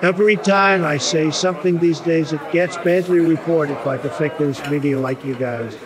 Every 0.00 0.36
time 0.36 0.84
I 0.84 0.96
say 0.96 1.32
something 1.32 1.80
these 1.80 1.98
days, 1.98 2.32
it 2.32 2.40
gets 2.52 2.76
badly 2.76 3.18
reported 3.18 3.76
by 3.84 3.96
the 3.96 4.08
fake 4.08 4.38
news 4.38 4.60
media 4.70 4.96
like 4.96 5.24
you 5.24 5.34
guys. 5.34 5.76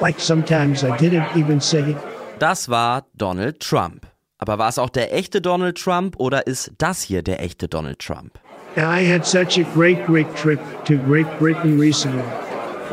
Like 0.00 0.18
sometimes 0.18 0.82
I 0.82 0.96
didn't 0.96 1.36
even 1.36 1.60
say 1.60 1.92
it. 1.92 1.96
Das 2.40 2.68
war 2.68 3.04
Donald 3.16 3.60
Trump. 3.60 4.06
Aber 4.38 4.58
war 4.58 4.68
es 4.68 4.78
auch 4.78 4.90
der 4.90 5.14
echte 5.14 5.40
Donald 5.40 5.78
Trump 5.78 6.16
oder 6.18 6.48
ist 6.48 6.72
das 6.78 7.02
hier 7.02 7.22
der 7.22 7.40
echte 7.40 7.68
Donald 7.68 8.00
Trump? 8.00 8.40
I 8.76 9.04
had 9.04 9.24
such 9.24 9.56
a 9.56 9.64
great, 9.72 10.04
great 10.04 10.34
trip 10.34 10.60
to 10.86 10.96
Great 10.96 11.26
Britain 11.38 11.78
recently. 11.78 12.24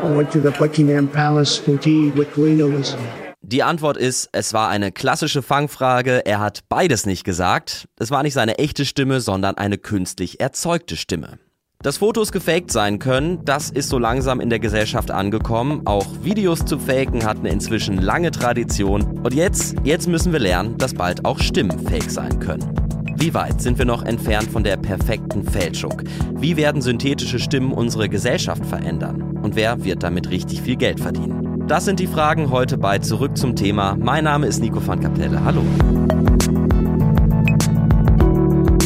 I 0.00 0.14
went 0.14 0.30
to 0.30 0.40
the 0.40 0.52
Buckingham 0.52 1.08
Palace 1.08 1.58
for 1.58 1.76
tea 1.76 2.12
with 2.12 2.32
Queen 2.32 2.60
Elizabeth. 2.60 3.25
Die 3.48 3.62
Antwort 3.62 3.96
ist, 3.96 4.28
es 4.32 4.54
war 4.54 4.68
eine 4.70 4.90
klassische 4.90 5.40
Fangfrage. 5.40 6.26
Er 6.26 6.40
hat 6.40 6.64
beides 6.68 7.06
nicht 7.06 7.22
gesagt. 7.22 7.86
Es 7.96 8.10
war 8.10 8.24
nicht 8.24 8.34
seine 8.34 8.58
echte 8.58 8.84
Stimme, 8.84 9.20
sondern 9.20 9.56
eine 9.56 9.78
künstlich 9.78 10.40
erzeugte 10.40 10.96
Stimme. 10.96 11.38
Dass 11.80 11.98
Fotos 11.98 12.32
gefaked 12.32 12.72
sein 12.72 12.98
können, 12.98 13.44
das 13.44 13.70
ist 13.70 13.88
so 13.88 14.00
langsam 14.00 14.40
in 14.40 14.50
der 14.50 14.58
Gesellschaft 14.58 15.12
angekommen. 15.12 15.82
Auch 15.84 16.08
Videos 16.24 16.64
zu 16.64 16.76
faken 16.76 17.24
hatten 17.24 17.46
inzwischen 17.46 17.98
lange 18.02 18.32
Tradition. 18.32 19.20
Und 19.20 19.32
jetzt, 19.32 19.76
jetzt 19.84 20.08
müssen 20.08 20.32
wir 20.32 20.40
lernen, 20.40 20.76
dass 20.76 20.94
bald 20.94 21.24
auch 21.24 21.38
Stimmen 21.38 21.86
fake 21.86 22.10
sein 22.10 22.40
können. 22.40 22.74
Wie 23.14 23.32
weit 23.32 23.62
sind 23.62 23.78
wir 23.78 23.84
noch 23.84 24.02
entfernt 24.02 24.50
von 24.50 24.64
der 24.64 24.76
perfekten 24.76 25.44
Fälschung? 25.44 26.02
Wie 26.32 26.56
werden 26.56 26.82
synthetische 26.82 27.38
Stimmen 27.38 27.70
unsere 27.70 28.08
Gesellschaft 28.08 28.66
verändern? 28.66 29.38
Und 29.40 29.54
wer 29.54 29.84
wird 29.84 30.02
damit 30.02 30.30
richtig 30.30 30.62
viel 30.62 30.74
Geld 30.74 30.98
verdienen? 30.98 31.45
Das 31.66 31.84
sind 31.84 31.98
die 31.98 32.06
Fragen 32.06 32.50
heute 32.50 32.78
bei 32.78 33.00
Zurück 33.00 33.36
zum 33.36 33.56
Thema. 33.56 33.96
Mein 33.98 34.22
Name 34.22 34.46
ist 34.46 34.60
Nico 34.60 34.86
van 34.86 35.00
Kapelle. 35.00 35.44
Hallo. 35.44 35.62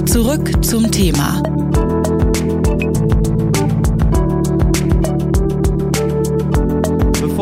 Zurück 0.06 0.64
zum 0.64 0.90
Thema. 0.90 1.42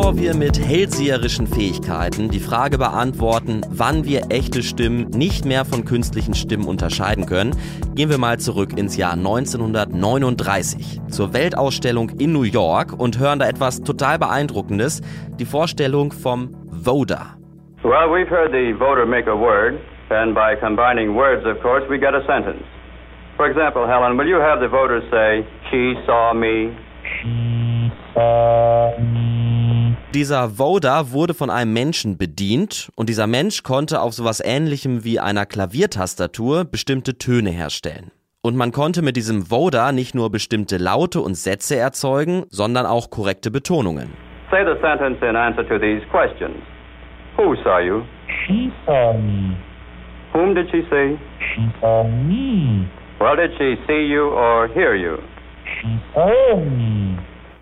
Bevor 0.08 0.22
wir 0.22 0.34
mit 0.34 0.58
hellseherischen 0.58 1.46
Fähigkeiten 1.46 2.30
die 2.30 2.40
Frage 2.40 2.78
beantworten, 2.78 3.60
wann 3.68 4.06
wir 4.06 4.30
echte 4.30 4.62
Stimmen 4.62 5.10
nicht 5.10 5.44
mehr 5.44 5.66
von 5.66 5.84
künstlichen 5.84 6.32
Stimmen 6.32 6.66
unterscheiden 6.66 7.26
können, 7.26 7.54
gehen 7.94 8.08
wir 8.08 8.16
mal 8.16 8.38
zurück 8.38 8.70
ins 8.78 8.96
Jahr 8.96 9.12
1939 9.12 11.02
zur 11.10 11.34
Weltausstellung 11.34 12.08
in 12.18 12.32
New 12.32 12.44
York 12.44 12.98
und 12.98 13.20
hören 13.20 13.38
da 13.38 13.46
etwas 13.46 13.82
total 13.82 14.18
beeindruckendes, 14.18 15.02
die 15.38 15.44
Vorstellung 15.44 16.10
vom 16.12 16.56
Voder. 16.64 17.36
Well, 17.82 18.08
we've 18.08 18.30
heard 18.30 18.50
the 18.50 18.72
voter 18.78 19.04
make 19.04 19.28
a 19.28 19.36
word, 19.36 19.78
and 20.08 20.34
by 20.34 20.56
combining 20.58 21.14
words, 21.14 21.44
of 21.44 21.60
course, 21.60 21.84
we 21.90 21.98
get 21.98 22.14
a 22.14 22.24
sentence. 22.26 22.64
For 23.36 23.46
example, 23.46 23.86
Helen, 23.86 24.16
will 24.16 24.26
you 24.26 24.40
have 24.40 24.60
the 24.60 24.68
voters 24.68 25.04
say, 25.10 25.44
she 25.70 25.96
saw 26.06 26.32
me? 26.32 26.72
Dieser 30.18 30.58
Voder 30.58 31.12
wurde 31.12 31.32
von 31.32 31.48
einem 31.48 31.72
Menschen 31.72 32.18
bedient 32.18 32.90
und 32.96 33.08
dieser 33.08 33.28
Mensch 33.28 33.62
konnte 33.62 34.00
auf 34.00 34.14
sowas 34.14 34.42
ähnlichem 34.44 35.04
wie 35.04 35.20
einer 35.20 35.46
Klaviertastatur 35.46 36.64
bestimmte 36.64 37.18
Töne 37.18 37.50
herstellen. 37.50 38.10
Und 38.42 38.56
man 38.56 38.72
konnte 38.72 39.00
mit 39.00 39.14
diesem 39.14 39.48
Voder 39.48 39.92
nicht 39.92 40.16
nur 40.16 40.32
bestimmte 40.32 40.76
Laute 40.76 41.20
und 41.20 41.36
Sätze 41.36 41.76
erzeugen, 41.76 42.46
sondern 42.50 42.84
auch 42.84 43.10
korrekte 43.10 43.52
Betonungen. 43.52 44.08
Say 44.50 44.64
the 44.64 44.74
sentence 44.80 45.22
in 45.22 45.36
answer 45.36 45.62
to 45.68 45.78
these 45.78 46.04
questions. 46.10 46.56
Who 47.36 47.54
saw 47.62 47.78
you? 47.78 48.02
She 48.44 48.72
saw 48.86 49.12
me. 49.12 49.56
Whom 50.32 50.52
did 50.52 50.68
she 50.72 50.82
see? 50.90 51.16
She 51.54 51.70
saw 51.80 52.02
me. 52.02 52.88
Well, 53.20 53.36
did 53.36 53.52
she 53.56 53.76
see 53.86 54.08
you 54.12 54.30
or 54.30 54.66
hear 54.74 54.96
you? 54.96 55.18
She 55.80 56.00
saw 56.12 56.56
me. 56.56 57.16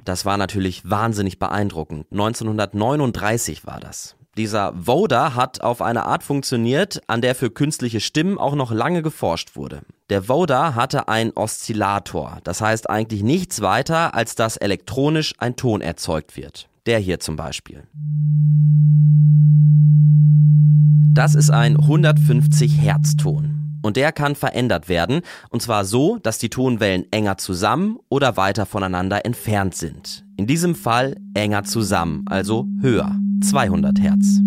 Das 0.07 0.25
war 0.25 0.37
natürlich 0.37 0.89
wahnsinnig 0.89 1.41
beeindruckend. 1.41 2.07
1939 2.13 3.67
war 3.67 3.81
das. 3.81 4.15
Dieser 4.37 4.73
Voder 4.77 5.35
hat 5.35 5.63
auf 5.63 5.83
eine 5.83 6.05
Art 6.05 6.23
funktioniert, 6.23 7.01
an 7.09 7.23
der 7.23 7.35
für 7.35 7.51
künstliche 7.51 7.99
Stimmen 8.01 8.39
auch 8.39 8.55
noch 8.55 8.71
lange 8.71 9.03
geforscht 9.03 9.57
wurde. 9.57 9.81
Der 10.09 10.29
Voder 10.29 10.77
hatte 10.77 11.09
einen 11.09 11.33
Oszillator, 11.33 12.39
das 12.45 12.61
heißt 12.61 12.89
eigentlich 12.89 13.25
nichts 13.25 13.63
weiter, 13.63 14.15
als 14.15 14.37
dass 14.37 14.57
elektronisch 14.57 15.35
ein 15.39 15.57
Ton 15.57 15.81
erzeugt 15.81 16.37
wird. 16.37 16.69
Der 16.87 17.01
hier 17.01 17.19
zum 17.19 17.35
Beispiel. 17.35 17.83
Das 21.15 21.35
ist 21.35 21.51
ein 21.51 21.79
150 21.79 22.81
Hertz 22.81 23.17
Ton. 23.17 23.56
Und 23.87 23.97
der 23.97 24.11
kann 24.11 24.35
verändert 24.35 24.89
werden, 24.89 25.21
und 25.49 25.63
zwar 25.63 25.85
so, 25.85 26.19
dass 26.19 26.39
die 26.39 26.49
Tonwellen 26.49 27.07
enger 27.13 27.39
zusammen 27.39 28.01
oder 28.09 28.37
weiter 28.37 28.67
voneinander 28.67 29.25
entfernt 29.25 29.77
sind. 29.77 30.25
In 30.37 30.49
diesem 30.49 30.75
Fall 30.75 31.15
enger 31.35 31.63
zusammen, 31.63 32.25
also 32.27 32.67
höher, 32.81 33.15
200 33.45 34.01
Hertz. 34.01 34.41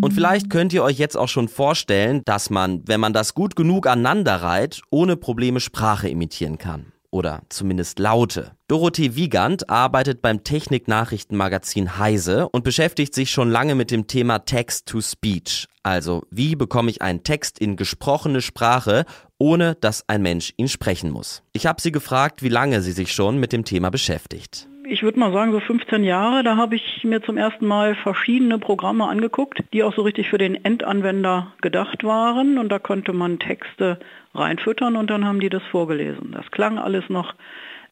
Und 0.00 0.12
vielleicht 0.14 0.48
könnt 0.48 0.72
ihr 0.72 0.84
euch 0.84 0.98
jetzt 0.98 1.16
auch 1.16 1.26
schon 1.26 1.48
vorstellen, 1.48 2.22
dass 2.24 2.50
man, 2.50 2.82
wenn 2.86 3.00
man 3.00 3.12
das 3.12 3.34
gut 3.34 3.56
genug 3.56 3.88
aneinander 3.88 4.36
reiht, 4.36 4.82
ohne 4.90 5.16
Probleme 5.16 5.58
Sprache 5.58 6.08
imitieren 6.08 6.56
kann 6.56 6.92
oder 7.10 7.42
zumindest 7.48 7.98
Laute. 7.98 8.52
Dorothee 8.68 9.16
Wiegand 9.16 9.68
arbeitet 9.68 10.22
beim 10.22 10.44
Technik-Nachrichtenmagazin 10.44 11.98
Heise 11.98 12.48
und 12.48 12.64
beschäftigt 12.64 13.14
sich 13.14 13.30
schon 13.30 13.50
lange 13.50 13.74
mit 13.74 13.90
dem 13.90 14.06
Thema 14.06 14.40
Text-to-Speech. 14.40 15.66
Also, 15.82 16.22
wie 16.30 16.56
bekomme 16.56 16.90
ich 16.90 17.02
einen 17.02 17.22
Text 17.22 17.58
in 17.58 17.76
gesprochene 17.76 18.42
Sprache, 18.42 19.04
ohne 19.38 19.76
dass 19.76 20.08
ein 20.08 20.22
Mensch 20.22 20.52
ihn 20.56 20.68
sprechen 20.68 21.10
muss? 21.10 21.42
Ich 21.52 21.66
habe 21.66 21.80
sie 21.80 21.92
gefragt, 21.92 22.42
wie 22.42 22.48
lange 22.48 22.82
sie 22.82 22.92
sich 22.92 23.12
schon 23.12 23.38
mit 23.38 23.52
dem 23.52 23.64
Thema 23.64 23.90
beschäftigt 23.90 24.68
ich 24.90 25.02
würde 25.02 25.20
mal 25.20 25.32
sagen, 25.32 25.52
so 25.52 25.60
15 25.60 26.04
Jahre, 26.04 26.42
da 26.42 26.56
habe 26.56 26.74
ich 26.74 27.04
mir 27.04 27.22
zum 27.22 27.36
ersten 27.36 27.66
Mal 27.66 27.94
verschiedene 27.94 28.58
Programme 28.58 29.06
angeguckt, 29.06 29.62
die 29.72 29.84
auch 29.84 29.94
so 29.94 30.02
richtig 30.02 30.28
für 30.28 30.38
den 30.38 30.64
Endanwender 30.64 31.52
gedacht 31.60 32.04
waren. 32.04 32.58
Und 32.58 32.70
da 32.70 32.78
konnte 32.78 33.12
man 33.12 33.38
Texte 33.38 33.98
reinfüttern 34.34 34.96
und 34.96 35.10
dann 35.10 35.24
haben 35.24 35.40
die 35.40 35.48
das 35.48 35.62
vorgelesen. 35.70 36.32
Das 36.32 36.50
klang 36.50 36.78
alles 36.78 37.08
noch 37.08 37.34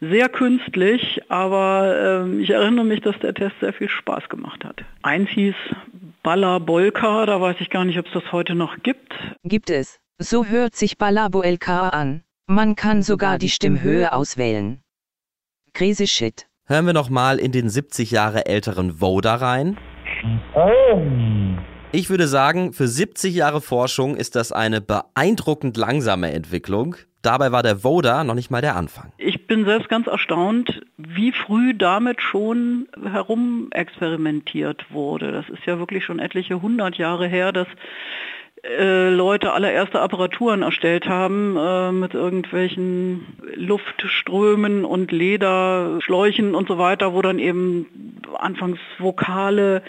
sehr 0.01 0.29
künstlich, 0.29 1.23
aber 1.29 2.27
äh, 2.27 2.43
ich 2.43 2.51
erinnere 2.51 2.85
mich, 2.85 3.01
dass 3.01 3.19
der 3.21 3.35
Test 3.35 3.57
sehr 3.61 3.73
viel 3.73 3.89
Spaß 3.89 4.29
gemacht 4.29 4.65
hat. 4.65 4.85
Eins 5.03 5.29
hieß 5.31 5.55
Balla 6.23 6.59
Bolka, 6.59 7.27
da 7.27 7.41
weiß 7.41 7.57
ich 7.61 7.71
gar 7.71 7.85
nicht, 7.85 7.99
ob 7.99 8.07
es 8.07 8.13
das 8.13 8.33
heute 8.33 8.55
noch 8.55 8.83
gibt. 8.83 9.13
Gibt 9.45 9.71
es. 9.71 10.01
So 10.19 10.47
hört 10.47 10.77
sich 10.77 10.99
Balla 10.99 11.29
Bolka 11.29 11.89
an. 11.91 12.23
Man 12.47 12.77
kann 12.77 13.03
sogar 13.03 13.39
die 13.39 13.51
Stimmhöhe 13.51 14.13
auswählen. 14.13 14.81
Crazy 15.75 16.07
Shit. 16.07 16.47
Hören 16.71 16.85
wir 16.85 16.93
noch 16.93 17.09
mal 17.09 17.39
in 17.39 17.51
den 17.51 17.71
70 17.71 18.11
Jahre 18.11 18.45
älteren 18.45 19.01
Voda 19.01 19.37
rein. 19.37 19.79
Ich 21.93 22.11
würde 22.11 22.27
sagen, 22.27 22.75
für 22.75 22.87
70 22.87 23.35
Jahre 23.35 23.63
Forschung 23.63 24.17
ist 24.17 24.37
das 24.37 24.53
eine 24.53 24.83
beeindruckend 24.83 25.79
langsame 25.79 26.31
Entwicklung. 26.31 26.97
Dabei 27.23 27.53
war 27.53 27.63
der 27.63 27.85
Voda 27.85 28.23
noch 28.23 28.35
nicht 28.35 28.51
mal 28.51 28.61
der 28.61 28.77
Anfang. 28.77 29.13
Ich 29.17 29.47
bin 29.47 29.65
selbst 29.65 29.89
ganz 29.89 30.09
erstaunt, 30.09 30.83
wie 30.99 31.33
früh 31.33 31.73
damit 31.73 32.21
schon 32.21 32.87
herumexperimentiert 33.03 34.93
wurde. 34.93 35.33
Das 35.33 35.49
ist 35.49 35.65
ja 35.65 35.79
wirklich 35.79 36.05
schon 36.05 36.19
etliche 36.19 36.61
hundert 36.61 36.99
Jahre 36.99 37.29
her, 37.29 37.51
dass 37.51 37.69
Leute 38.63 39.53
allererste 39.53 40.01
Apparaturen 40.01 40.63
erstellt 40.63 41.07
haben 41.07 41.57
äh, 41.57 41.93
mit 41.93 42.15
irgendwelchen 42.15 43.27
Luftströmen 43.55 44.85
und 44.85 45.13
Lederschläuchen 45.13 46.55
und 46.55 46.69
so 46.69 46.79
weiter, 46.79 47.15
wo 47.15 47.23
dann 47.23 47.39
eben 47.39 47.87
anfangs 48.39 48.79
Vokale 48.99 49.83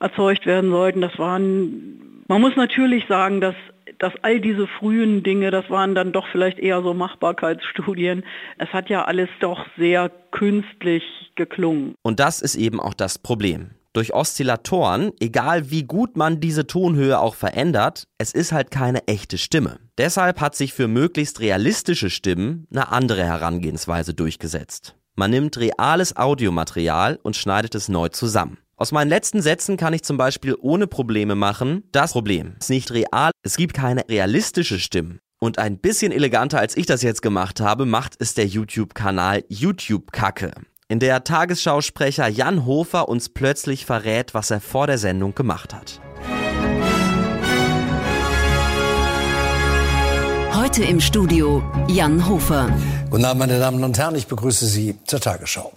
erzeugt 0.00 0.46
werden 0.46 0.70
sollten. 0.70 1.00
Das 1.00 1.18
waren, 1.18 2.22
man 2.28 2.40
muss 2.40 2.56
natürlich 2.56 3.06
sagen, 3.06 3.40
dass 3.40 3.54
dass 3.98 4.12
all 4.22 4.40
diese 4.40 4.66
frühen 4.66 5.22
Dinge, 5.22 5.52
das 5.52 5.70
waren 5.70 5.94
dann 5.94 6.12
doch 6.12 6.26
vielleicht 6.26 6.58
eher 6.58 6.82
so 6.82 6.94
Machbarkeitsstudien. 6.94 8.24
Es 8.58 8.68
hat 8.72 8.90
ja 8.90 9.04
alles 9.04 9.28
doch 9.38 9.66
sehr 9.78 10.10
künstlich 10.32 11.04
geklungen. 11.36 11.94
Und 12.02 12.18
das 12.18 12.42
ist 12.42 12.56
eben 12.56 12.80
auch 12.80 12.94
das 12.94 13.18
Problem 13.18 13.70
durch 13.94 14.12
Oszillatoren, 14.12 15.12
egal 15.20 15.70
wie 15.70 15.84
gut 15.84 16.16
man 16.16 16.40
diese 16.40 16.66
Tonhöhe 16.66 17.18
auch 17.18 17.34
verändert, 17.34 18.04
es 18.18 18.32
ist 18.32 18.52
halt 18.52 18.70
keine 18.70 19.06
echte 19.06 19.38
Stimme. 19.38 19.78
Deshalb 19.96 20.40
hat 20.40 20.54
sich 20.54 20.74
für 20.74 20.88
möglichst 20.88 21.40
realistische 21.40 22.10
Stimmen 22.10 22.66
eine 22.70 22.92
andere 22.92 23.24
Herangehensweise 23.24 24.12
durchgesetzt. 24.12 24.96
Man 25.14 25.30
nimmt 25.30 25.56
reales 25.58 26.16
Audiomaterial 26.16 27.20
und 27.22 27.36
schneidet 27.36 27.74
es 27.76 27.88
neu 27.88 28.08
zusammen. 28.08 28.58
Aus 28.76 28.90
meinen 28.90 29.08
letzten 29.08 29.40
Sätzen 29.40 29.76
kann 29.76 29.94
ich 29.94 30.02
zum 30.02 30.16
Beispiel 30.16 30.56
ohne 30.60 30.88
Probleme 30.88 31.36
machen, 31.36 31.84
das 31.92 32.12
Problem 32.12 32.56
ist 32.58 32.70
nicht 32.70 32.90
real, 32.90 33.30
es 33.44 33.56
gibt 33.56 33.74
keine 33.74 34.02
realistische 34.08 34.80
Stimme. 34.80 35.20
Und 35.38 35.58
ein 35.58 35.78
bisschen 35.78 36.10
eleganter 36.10 36.58
als 36.58 36.76
ich 36.76 36.86
das 36.86 37.02
jetzt 37.02 37.22
gemacht 37.22 37.60
habe, 37.60 37.86
macht 37.86 38.16
es 38.18 38.34
der 38.34 38.46
YouTube-Kanal 38.46 39.44
YouTube 39.48 40.10
Kacke 40.10 40.52
in 40.88 40.98
der 40.98 41.24
Tagesschausprecher 41.24 42.28
Jan 42.28 42.66
Hofer 42.66 43.08
uns 43.08 43.28
plötzlich 43.28 43.86
verrät, 43.86 44.34
was 44.34 44.50
er 44.50 44.60
vor 44.60 44.86
der 44.86 44.98
Sendung 44.98 45.34
gemacht 45.34 45.74
hat. 45.74 46.00
Heute 50.52 50.84
im 50.84 51.00
Studio 51.00 51.62
Jan 51.88 52.28
Hofer. 52.28 52.70
Guten 53.10 53.24
Abend, 53.24 53.40
meine 53.40 53.58
Damen 53.58 53.82
und 53.82 53.98
Herren, 53.98 54.16
ich 54.16 54.26
begrüße 54.26 54.66
Sie 54.66 54.98
zur 55.06 55.20
Tagesschau. 55.20 55.72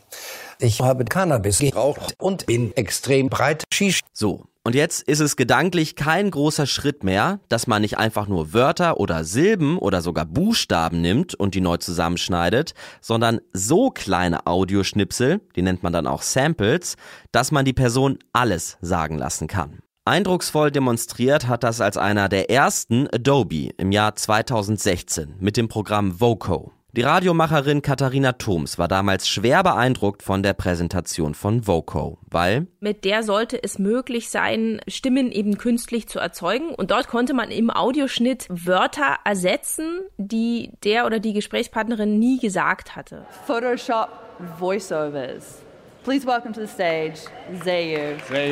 Ich 0.59 0.81
habe 0.81 1.05
Cannabis 1.05 1.59
geraucht 1.59 2.15
und 2.17 2.45
bin 2.47 2.75
extrem 2.75 3.29
breit 3.29 3.63
Shish. 3.71 4.01
So, 4.11 4.45
und 4.67 4.75
jetzt 4.75 5.03
ist 5.03 5.21
es 5.21 5.37
gedanklich 5.37 5.95
kein 5.95 6.29
großer 6.29 6.65
Schritt 6.65 7.01
mehr, 7.01 7.39
dass 7.47 7.67
man 7.67 7.81
nicht 7.81 7.97
einfach 7.97 8.27
nur 8.27 8.51
Wörter 8.51 8.99
oder 8.99 9.23
Silben 9.23 9.77
oder 9.77 10.01
sogar 10.01 10.25
Buchstaben 10.25 10.99
nimmt 10.99 11.33
und 11.35 11.55
die 11.55 11.61
neu 11.61 11.77
zusammenschneidet, 11.77 12.73
sondern 12.99 13.39
so 13.53 13.91
kleine 13.91 14.45
Audioschnipsel, 14.45 15.39
die 15.55 15.61
nennt 15.61 15.83
man 15.83 15.93
dann 15.93 16.05
auch 16.05 16.21
Samples, 16.21 16.97
dass 17.31 17.53
man 17.53 17.63
die 17.63 17.71
Person 17.71 18.19
alles 18.33 18.77
sagen 18.81 19.17
lassen 19.17 19.47
kann. 19.47 19.79
Eindrucksvoll 20.03 20.69
demonstriert 20.69 21.47
hat 21.47 21.63
das 21.63 21.79
als 21.79 21.95
einer 21.95 22.27
der 22.27 22.49
ersten 22.49 23.07
Adobe 23.07 23.69
im 23.77 23.93
Jahr 23.93 24.15
2016 24.15 25.35
mit 25.39 25.55
dem 25.55 25.69
Programm 25.69 26.19
Voco. 26.19 26.73
Die 26.97 27.03
Radiomacherin 27.03 27.83
Katharina 27.83 28.31
Thoms 28.31 28.79
war 28.79 28.87
damals 28.87 29.29
schwer 29.29 29.61
beeindruckt 29.61 30.23
von 30.23 30.41
der 30.41 30.53
Präsentation 30.53 31.35
von 31.35 31.67
Voco, 31.67 32.17
weil 32.27 32.65
mit 32.79 33.05
der 33.05 33.21
sollte 33.21 33.61
es 33.61 33.77
möglich 33.77 34.31
sein, 34.31 34.81
Stimmen 34.87 35.31
eben 35.31 35.59
künstlich 35.59 36.09
zu 36.09 36.17
erzeugen. 36.17 36.73
Und 36.73 36.89
dort 36.89 37.07
konnte 37.07 37.35
man 37.35 37.51
im 37.51 37.69
Audioschnitt 37.69 38.47
Wörter 38.49 39.17
ersetzen, 39.23 39.99
die 40.17 40.71
der 40.83 41.05
oder 41.05 41.19
die 41.19 41.33
Gesprächspartnerin 41.33 42.17
nie 42.17 42.39
gesagt 42.39 42.95
hatte. 42.95 43.27
Photoshop 43.45 44.09
Voiceovers. 44.57 45.61
Please 46.03 46.25
welcome 46.25 46.51
to 46.51 46.61
the 46.61 46.67
stage, 46.67 47.19
Zayu. 47.63 48.17
Zayu. 48.27 48.49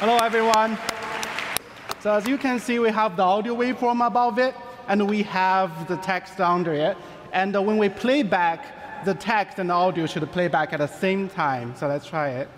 Hello 0.00 0.16
everyone. 0.24 0.78
So 2.02 2.08
as 2.08 2.26
you 2.26 2.38
can 2.38 2.58
see, 2.58 2.78
we 2.78 2.90
have 2.90 3.14
the 3.16 3.24
audio 3.24 3.54
waveform 3.54 4.00
above 4.00 4.38
it. 4.38 4.54
And 4.88 5.08
we 5.08 5.22
have 5.22 5.86
the 5.86 5.96
text 5.98 6.40
under 6.40 6.72
it. 6.72 6.96
And 7.32 7.54
uh, 7.54 7.62
when 7.62 7.76
we 7.78 7.88
play 7.88 8.22
back, 8.22 9.04
the 9.04 9.14
text 9.14 9.58
and 9.58 9.70
the 9.70 9.74
audio 9.74 10.06
should 10.06 10.30
play 10.32 10.48
back 10.48 10.72
at 10.72 10.78
the 10.78 10.86
same 10.86 11.28
time. 11.28 11.74
So 11.76 11.86
let's 11.86 12.06
try 12.06 12.30
it. 12.30 12.48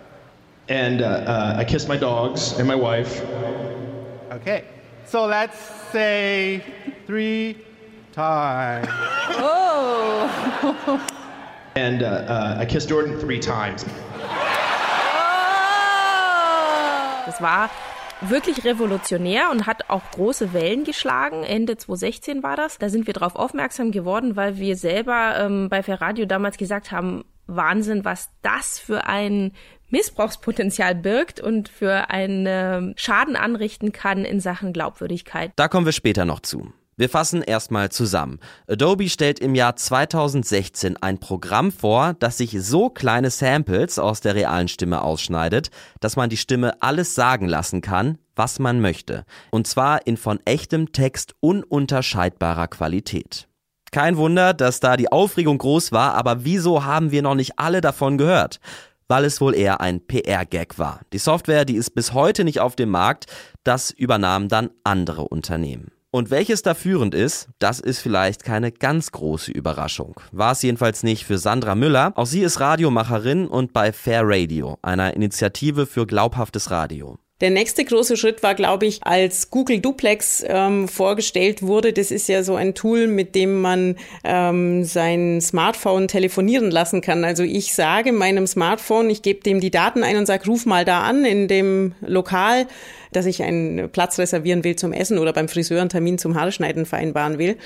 And 0.68 1.02
uh, 1.02 1.06
uh, 1.06 1.54
I 1.58 1.64
kiss 1.64 1.88
my 1.88 1.96
dogs 1.96 2.58
and 2.58 2.66
my 2.66 2.76
wife. 2.76 3.20
Okay. 4.30 4.64
So 5.04 5.26
let's 5.26 5.58
say 5.90 6.62
three 7.06 7.58
times. 8.12 8.86
oh. 9.42 10.28
and 11.74 12.02
uh, 12.04 12.06
uh, 12.06 12.56
I 12.60 12.64
kissed 12.64 12.88
Jordan 12.88 13.18
three 13.18 13.40
times. 13.40 13.84
Das 17.26 17.40
war 17.40 17.70
wirklich 18.20 18.64
revolutionär 18.64 19.50
und 19.50 19.66
hat 19.66 19.88
auch 19.88 20.02
große 20.12 20.52
Wellen 20.52 20.84
geschlagen. 20.84 21.42
Ende 21.42 21.76
2016 21.76 22.42
war 22.42 22.56
das. 22.56 22.78
Da 22.78 22.88
sind 22.88 23.06
wir 23.06 23.14
darauf 23.14 23.36
aufmerksam 23.36 23.90
geworden, 23.92 24.36
weil 24.36 24.58
wir 24.58 24.76
selber 24.76 25.36
ähm, 25.38 25.68
bei 25.68 25.82
Ferradio 25.82 26.26
damals 26.26 26.56
gesagt 26.56 26.92
haben, 26.92 27.24
Wahnsinn, 27.46 28.04
was 28.04 28.30
das 28.42 28.78
für 28.78 29.06
ein 29.06 29.52
Missbrauchspotenzial 29.88 30.94
birgt 30.94 31.40
und 31.40 31.68
für 31.68 32.10
einen 32.10 32.94
Schaden 32.96 33.34
anrichten 33.34 33.92
kann 33.92 34.24
in 34.24 34.38
Sachen 34.40 34.72
Glaubwürdigkeit. 34.72 35.50
Da 35.56 35.66
kommen 35.66 35.84
wir 35.84 35.92
später 35.92 36.24
noch 36.24 36.40
zu. 36.40 36.72
Wir 37.00 37.08
fassen 37.08 37.40
erstmal 37.40 37.88
zusammen. 37.88 38.40
Adobe 38.68 39.08
stellt 39.08 39.38
im 39.38 39.54
Jahr 39.54 39.74
2016 39.74 40.98
ein 40.98 41.18
Programm 41.18 41.72
vor, 41.72 42.14
das 42.18 42.36
sich 42.36 42.54
so 42.60 42.90
kleine 42.90 43.30
Samples 43.30 43.98
aus 43.98 44.20
der 44.20 44.34
realen 44.34 44.68
Stimme 44.68 45.00
ausschneidet, 45.00 45.70
dass 46.00 46.16
man 46.16 46.28
die 46.28 46.36
Stimme 46.36 46.82
alles 46.82 47.14
sagen 47.14 47.48
lassen 47.48 47.80
kann, 47.80 48.18
was 48.36 48.58
man 48.58 48.82
möchte. 48.82 49.24
Und 49.50 49.66
zwar 49.66 50.06
in 50.06 50.18
von 50.18 50.40
echtem 50.44 50.92
Text 50.92 51.34
ununterscheidbarer 51.40 52.68
Qualität. 52.68 53.48
Kein 53.92 54.18
Wunder, 54.18 54.52
dass 54.52 54.80
da 54.80 54.98
die 54.98 55.10
Aufregung 55.10 55.56
groß 55.56 55.92
war, 55.92 56.12
aber 56.16 56.44
wieso 56.44 56.84
haben 56.84 57.12
wir 57.12 57.22
noch 57.22 57.34
nicht 57.34 57.58
alle 57.58 57.80
davon 57.80 58.18
gehört? 58.18 58.60
Weil 59.08 59.24
es 59.24 59.40
wohl 59.40 59.54
eher 59.54 59.80
ein 59.80 60.06
PR-Gag 60.06 60.78
war. 60.78 61.00
Die 61.14 61.18
Software, 61.18 61.64
die 61.64 61.76
ist 61.76 61.94
bis 61.94 62.12
heute 62.12 62.44
nicht 62.44 62.60
auf 62.60 62.76
dem 62.76 62.90
Markt, 62.90 63.24
das 63.64 63.90
übernahmen 63.90 64.50
dann 64.50 64.68
andere 64.84 65.26
Unternehmen. 65.26 65.92
Und 66.12 66.30
welches 66.30 66.62
da 66.62 66.74
führend 66.74 67.14
ist, 67.14 67.48
das 67.60 67.78
ist 67.78 68.00
vielleicht 68.00 68.42
keine 68.42 68.72
ganz 68.72 69.12
große 69.12 69.52
Überraschung. 69.52 70.20
War 70.32 70.52
es 70.52 70.62
jedenfalls 70.62 71.04
nicht 71.04 71.24
für 71.24 71.38
Sandra 71.38 71.76
Müller. 71.76 72.12
Auch 72.16 72.26
sie 72.26 72.40
ist 72.40 72.58
Radiomacherin 72.58 73.46
und 73.46 73.72
bei 73.72 73.92
Fair 73.92 74.22
Radio, 74.24 74.76
einer 74.82 75.14
Initiative 75.14 75.86
für 75.86 76.06
glaubhaftes 76.08 76.72
Radio. 76.72 77.18
Der 77.40 77.48
nächste 77.48 77.86
große 77.86 78.18
Schritt 78.18 78.42
war, 78.42 78.54
glaube 78.54 78.84
ich, 78.84 79.00
als 79.02 79.50
Google 79.50 79.80
Duplex 79.80 80.44
ähm, 80.46 80.88
vorgestellt 80.88 81.62
wurde. 81.62 81.94
Das 81.94 82.10
ist 82.10 82.28
ja 82.28 82.42
so 82.42 82.54
ein 82.54 82.74
Tool, 82.74 83.06
mit 83.06 83.34
dem 83.34 83.62
man 83.62 83.96
ähm, 84.24 84.84
sein 84.84 85.40
Smartphone 85.40 86.06
telefonieren 86.06 86.70
lassen 86.70 87.00
kann. 87.00 87.24
Also 87.24 87.42
ich 87.42 87.72
sage 87.72 88.12
meinem 88.12 88.46
Smartphone, 88.46 89.08
ich 89.08 89.22
gebe 89.22 89.42
dem 89.42 89.60
die 89.60 89.70
Daten 89.70 90.02
ein 90.02 90.18
und 90.18 90.26
sage, 90.26 90.46
ruf 90.46 90.66
mal 90.66 90.84
da 90.84 91.00
an 91.00 91.24
in 91.24 91.48
dem 91.48 91.94
Lokal, 92.02 92.66
dass 93.12 93.24
ich 93.24 93.42
einen 93.42 93.88
Platz 93.88 94.18
reservieren 94.18 94.62
will 94.62 94.76
zum 94.76 94.92
Essen 94.92 95.16
oder 95.16 95.32
beim 95.32 95.48
Friseur 95.48 95.80
einen 95.80 95.88
Termin 95.88 96.18
zum 96.18 96.38
Haarschneiden 96.38 96.84
vereinbaren 96.84 97.38
will. 97.38 97.56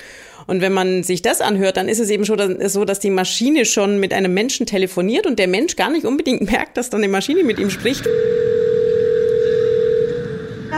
Und 0.47 0.61
wenn 0.61 0.71
man 0.71 1.03
sich 1.03 1.21
das 1.21 1.41
anhört, 1.41 1.75
dann 1.75 1.89
ist 1.89 1.99
es 1.99 2.09
eben 2.09 2.23
schon 2.23 2.69
so, 2.69 2.85
dass 2.85 3.01
die 3.01 3.09
Maschine 3.09 3.65
schon 3.65 3.99
mit 3.99 4.13
einem 4.13 4.33
Menschen 4.33 4.65
telefoniert 4.65 5.27
und 5.27 5.37
der 5.37 5.49
Mensch 5.49 5.75
gar 5.75 5.89
nicht 5.89 6.05
unbedingt 6.05 6.41
merkt, 6.51 6.77
dass 6.77 6.89
dann 6.89 7.03
eine 7.03 7.11
Maschine 7.11 7.43
mit 7.43 7.59
ihm 7.59 7.69
spricht. 7.69 8.07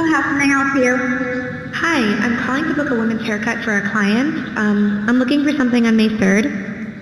So 0.08 0.14
how 0.14 0.22
can 0.22 0.40
I 0.40 0.46
help 0.46 0.76
you? 0.78 0.96
Hi, 1.74 2.00
I'm 2.00 2.38
calling 2.38 2.64
to 2.64 2.74
book 2.74 2.92
a 2.92 2.96
women's 2.96 3.24
haircut 3.24 3.62
for 3.62 3.76
a 3.76 3.90
client. 3.92 4.58
Um, 4.58 5.04
I'm 5.06 5.20
looking 5.20 5.44
for 5.44 5.52
something 5.52 5.86
on 5.86 5.98
May 5.98 6.08
3rd. 6.08 7.02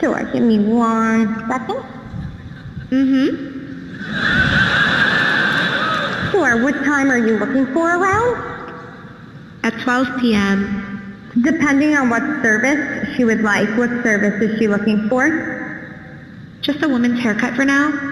Sure, 0.00 0.24
give 0.32 0.42
me 0.42 0.58
one 0.58 1.46
second. 1.46 1.84
Mm-hmm. 2.88 3.52
Sure, 6.30 6.64
what 6.64 6.72
time 6.86 7.10
are 7.10 7.18
you 7.18 7.36
looking 7.38 7.66
for 7.74 7.86
around? 7.86 8.80
At 9.62 9.78
12 9.82 10.18
p.m. 10.18 11.28
Depending 11.42 11.98
on 11.98 12.08
what 12.08 12.22
service 12.40 13.14
she 13.14 13.24
would 13.24 13.42
like, 13.42 13.68
what 13.76 13.90
service 14.02 14.40
is 14.40 14.58
she 14.58 14.68
looking 14.68 15.06
for? 15.10 16.08
Just 16.62 16.82
a 16.82 16.88
woman's 16.88 17.20
haircut 17.20 17.54
for 17.54 17.66
now. 17.66 18.05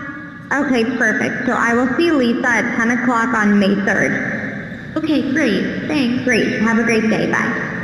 Okay, 0.54 0.84
perfect. 0.96 1.46
So 1.46 1.52
I 1.52 1.74
will 1.74 1.88
see 1.96 2.12
Lisa 2.12 2.46
at 2.46 2.76
10 2.76 2.90
o'clock 2.98 3.34
on 3.34 3.58
May 3.58 3.74
3rd. 3.74 4.96
Okay, 4.96 5.32
great. 5.32 5.88
Thanks. 5.88 6.22
Great. 6.22 6.60
Have 6.62 6.78
a 6.78 6.84
great 6.84 7.10
day. 7.10 7.30
Bye. 7.30 7.74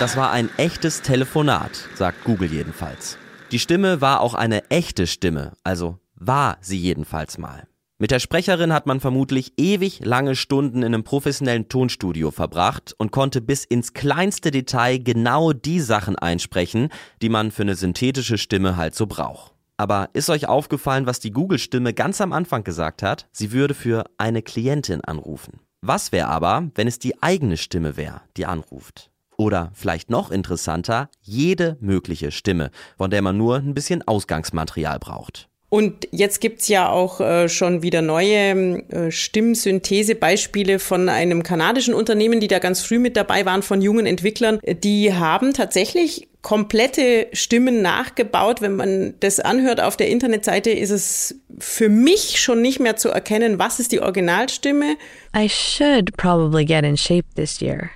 Das 0.00 0.16
war 0.16 0.32
ein 0.32 0.48
echtes 0.56 1.02
Telefonat, 1.02 1.88
sagt 1.94 2.24
Google 2.24 2.50
jedenfalls. 2.50 3.18
Die 3.52 3.58
Stimme 3.58 4.00
war 4.00 4.20
auch 4.20 4.34
eine 4.34 4.68
echte 4.70 5.06
Stimme, 5.06 5.52
also 5.62 5.98
war 6.16 6.58
sie 6.60 6.78
jedenfalls 6.78 7.38
mal. 7.38 7.68
Mit 7.96 8.10
der 8.10 8.18
Sprecherin 8.18 8.72
hat 8.72 8.86
man 8.86 8.98
vermutlich 8.98 9.52
ewig 9.56 10.04
lange 10.04 10.34
Stunden 10.34 10.78
in 10.78 10.86
einem 10.86 11.04
professionellen 11.04 11.68
Tonstudio 11.68 12.32
verbracht 12.32 12.92
und 12.98 13.12
konnte 13.12 13.40
bis 13.40 13.64
ins 13.64 13.92
kleinste 13.92 14.50
Detail 14.50 14.98
genau 14.98 15.52
die 15.52 15.78
Sachen 15.78 16.16
einsprechen, 16.16 16.88
die 17.22 17.28
man 17.28 17.52
für 17.52 17.62
eine 17.62 17.76
synthetische 17.76 18.36
Stimme 18.36 18.76
halt 18.76 18.96
so 18.96 19.06
braucht. 19.06 19.52
Aber 19.76 20.08
ist 20.12 20.28
euch 20.28 20.48
aufgefallen, 20.48 21.06
was 21.06 21.20
die 21.20 21.30
Google-Stimme 21.30 21.94
ganz 21.94 22.20
am 22.20 22.32
Anfang 22.32 22.64
gesagt 22.64 23.04
hat? 23.04 23.28
Sie 23.30 23.52
würde 23.52 23.74
für 23.74 24.04
eine 24.18 24.42
Klientin 24.42 25.00
anrufen. 25.02 25.60
Was 25.80 26.10
wäre 26.10 26.28
aber, 26.28 26.70
wenn 26.74 26.88
es 26.88 26.98
die 26.98 27.22
eigene 27.22 27.56
Stimme 27.56 27.96
wäre, 27.96 28.22
die 28.36 28.46
anruft? 28.46 29.10
Oder 29.36 29.70
vielleicht 29.72 30.10
noch 30.10 30.32
interessanter, 30.32 31.10
jede 31.20 31.76
mögliche 31.80 32.32
Stimme, 32.32 32.70
von 32.98 33.10
der 33.10 33.22
man 33.22 33.36
nur 33.36 33.56
ein 33.56 33.74
bisschen 33.74 34.02
Ausgangsmaterial 34.06 34.98
braucht. 34.98 35.48
Und 35.74 36.06
jetzt 36.12 36.40
gibt's 36.40 36.68
ja 36.68 36.88
auch 36.88 37.20
äh, 37.20 37.48
schon 37.48 37.82
wieder 37.82 38.00
neue 38.00 38.84
äh, 38.90 39.10
Stimmsynthese-Beispiele 39.10 40.78
von 40.78 41.08
einem 41.08 41.42
kanadischen 41.42 41.94
Unternehmen, 41.94 42.38
die 42.38 42.46
da 42.46 42.60
ganz 42.60 42.80
früh 42.80 43.00
mit 43.00 43.16
dabei 43.16 43.44
waren, 43.44 43.64
von 43.64 43.82
jungen 43.82 44.06
Entwicklern. 44.06 44.60
Die 44.64 45.12
haben 45.12 45.52
tatsächlich 45.52 46.28
komplette 46.42 47.26
Stimmen 47.32 47.82
nachgebaut. 47.82 48.62
Wenn 48.62 48.76
man 48.76 49.14
das 49.18 49.40
anhört 49.40 49.80
auf 49.80 49.96
der 49.96 50.10
Internetseite, 50.10 50.70
ist 50.70 50.90
es 50.90 51.40
für 51.58 51.88
mich 51.88 52.40
schon 52.40 52.62
nicht 52.62 52.78
mehr 52.78 52.94
zu 52.94 53.08
erkennen, 53.08 53.58
was 53.58 53.80
ist 53.80 53.90
die 53.90 53.98
Originalstimme. 53.98 54.94
I 55.36 55.48
should 55.48 56.16
probably 56.16 56.64
get 56.64 56.84
in 56.84 56.96
shape 56.96 57.26
this 57.34 57.60
year. 57.60 57.90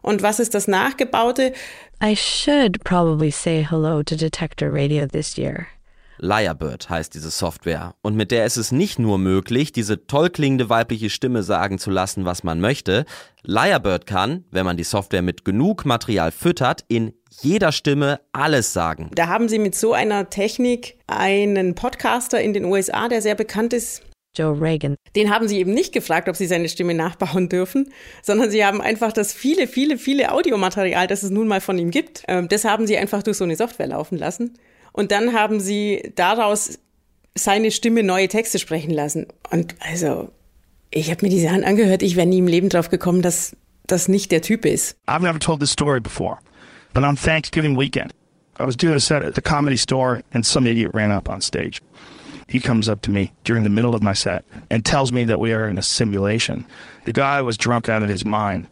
Und 0.00 0.22
was 0.22 0.38
ist 0.38 0.54
das 0.54 0.68
Nachgebaute? 0.68 1.52
I 2.00 2.14
should 2.14 2.84
probably 2.84 3.32
say 3.32 3.66
hello 3.68 4.04
to 4.04 4.14
Detector 4.14 4.72
Radio 4.72 5.08
this 5.08 5.36
year. 5.36 5.66
Lyrebird 6.18 6.88
heißt 6.88 7.14
diese 7.14 7.30
Software. 7.30 7.94
Und 8.02 8.16
mit 8.16 8.30
der 8.30 8.46
ist 8.46 8.56
es 8.56 8.72
nicht 8.72 8.98
nur 8.98 9.18
möglich, 9.18 9.72
diese 9.72 10.06
toll 10.06 10.30
klingende 10.30 10.68
weibliche 10.68 11.10
Stimme 11.10 11.42
sagen 11.42 11.78
zu 11.78 11.90
lassen, 11.90 12.24
was 12.24 12.44
man 12.44 12.60
möchte. 12.60 13.04
Lyrebird 13.42 14.06
kann, 14.06 14.44
wenn 14.50 14.64
man 14.64 14.76
die 14.76 14.84
Software 14.84 15.22
mit 15.22 15.44
genug 15.44 15.84
Material 15.84 16.32
füttert, 16.32 16.84
in 16.88 17.12
jeder 17.40 17.72
Stimme 17.72 18.20
alles 18.32 18.72
sagen. 18.72 19.10
Da 19.14 19.28
haben 19.28 19.48
sie 19.48 19.58
mit 19.58 19.74
so 19.74 19.92
einer 19.92 20.30
Technik 20.30 20.96
einen 21.06 21.74
Podcaster 21.74 22.40
in 22.40 22.54
den 22.54 22.64
USA, 22.64 23.08
der 23.08 23.22
sehr 23.22 23.34
bekannt 23.34 23.72
ist, 23.72 24.02
Joe 24.36 24.60
Reagan. 24.60 24.96
Den 25.14 25.30
haben 25.30 25.48
sie 25.48 25.58
eben 25.58 25.72
nicht 25.72 25.92
gefragt, 25.92 26.28
ob 26.28 26.36
sie 26.36 26.46
seine 26.46 26.68
Stimme 26.68 26.94
nachbauen 26.94 27.48
dürfen, 27.48 27.92
sondern 28.22 28.50
sie 28.50 28.64
haben 28.64 28.80
einfach 28.80 29.12
das 29.12 29.32
viele, 29.32 29.66
viele, 29.66 29.98
viele 29.98 30.32
Audiomaterial, 30.32 31.06
das 31.06 31.22
es 31.22 31.30
nun 31.30 31.48
mal 31.48 31.60
von 31.60 31.78
ihm 31.78 31.90
gibt, 31.90 32.22
ähm, 32.28 32.48
das 32.48 32.64
haben 32.64 32.86
sie 32.86 32.96
einfach 32.98 33.22
durch 33.22 33.38
so 33.38 33.44
eine 33.44 33.56
Software 33.56 33.88
laufen 33.88 34.18
lassen. 34.18 34.58
Und 34.96 35.12
dann 35.12 35.34
haben 35.34 35.60
sie 35.60 36.12
daraus 36.16 36.78
seine 37.34 37.70
Stimme 37.70 38.02
neue 38.02 38.28
Texte 38.28 38.58
sprechen 38.58 38.90
lassen. 38.90 39.26
Und 39.50 39.76
also, 39.78 40.32
ich 40.90 41.10
habe 41.10 41.24
mir 41.24 41.30
diese 41.30 41.48
Sachen 41.48 41.64
angehört, 41.64 42.02
ich 42.02 42.16
wäre 42.16 42.26
nie 42.26 42.38
im 42.38 42.48
Leben 42.48 42.70
drauf 42.70 42.88
gekommen, 42.88 43.22
dass 43.22 43.54
das 43.86 44.08
nicht 44.08 44.32
der 44.32 44.40
Typ 44.40 44.64
ist. 44.64 44.96
I've 45.06 45.20
never 45.20 45.38
told 45.38 45.60
this 45.60 45.70
story 45.70 46.00
before, 46.00 46.38
but 46.94 47.04
on 47.04 47.16
Thanksgiving 47.16 47.78
weekend, 47.78 48.12
I 48.58 48.64
was 48.64 48.76
doing 48.76 48.94
a 48.94 49.00
set 49.00 49.22
at 49.22 49.34
the 49.34 49.42
comedy 49.42 49.76
store 49.76 50.22
and 50.32 50.44
some 50.44 50.66
idiot 50.66 50.92
ran 50.94 51.12
up 51.12 51.28
on 51.28 51.40
stage. 51.42 51.82
He 52.48 52.58
comes 52.58 52.88
up 52.88 53.02
to 53.02 53.10
me 53.10 53.32
during 53.44 53.64
the 53.64 53.70
middle 53.70 53.94
of 53.94 54.02
my 54.02 54.14
set 54.14 54.44
and 54.70 54.84
tells 54.84 55.12
me 55.12 55.24
that 55.24 55.38
we 55.38 55.52
are 55.52 55.68
in 55.68 55.78
a 55.78 55.82
simulation. 55.82 56.64
The 57.04 57.12
guy 57.12 57.42
was 57.42 57.58
drunk 57.58 57.88
out 57.88 58.02
of 58.02 58.08
his 58.08 58.24
mind. 58.24 58.66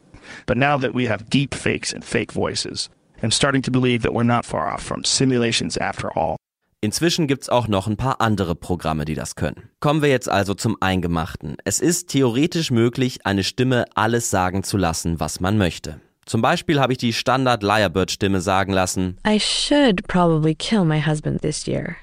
But 0.47 0.57
now 0.57 0.78
that 0.78 0.95
we 0.95 1.07
have 1.07 1.28
deep 1.28 1.54
fakes 1.54 1.93
and 1.93 2.04
fake 2.04 2.33
voices, 2.33 2.88
I'm 3.25 3.31
starting 3.31 3.62
to 3.62 3.71
believe 3.71 4.02
that 4.02 4.12
we're 4.12 4.23
not 4.23 4.45
far 4.45 4.71
off 4.71 4.83
from 4.83 5.02
simulations 5.02 5.78
after 5.78 6.11
all. 6.14 6.37
Inzwischen 6.83 7.26
gibt's 7.26 7.49
auch 7.49 7.66
noch 7.66 7.87
ein 7.87 7.97
paar 7.97 8.21
andere 8.21 8.54
Programme, 8.54 9.07
die 9.07 9.14
das 9.14 9.37
können. 9.37 9.71
Kommen 9.81 10.02
wir 10.02 10.11
jetzt 10.11 10.28
also 10.28 10.52
zum 10.52 10.76
Eingemachten. 10.81 11.57
Es 11.64 11.81
ist 11.81 12.09
theoretisch 12.11 12.71
möglich, 12.71 13.25
eine 13.25 13.43
Stimme 13.43 13.87
alles 13.95 14.28
sagen 14.28 14.62
zu 14.62 14.76
lassen, 14.76 15.19
was 15.19 15.40
man 15.40 15.57
möchte. 15.57 15.99
Zum 16.26 16.43
Beispiel 16.43 16.81
habe 16.81 16.93
ich 16.93 16.99
die 16.99 17.14
Standard 17.14 17.62
Lyrebird 17.62 18.11
Stimme 18.11 18.43
sagen 18.43 18.75
lassen. 18.75 19.16
I 19.26 19.40
should 19.40 20.07
probably 20.07 20.54
kill 20.54 20.85
my 20.85 21.00
husband 21.00 21.40
this 21.40 21.66
year. 21.66 21.97